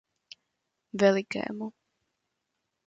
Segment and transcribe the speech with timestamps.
[1.01, 1.65] Velikému.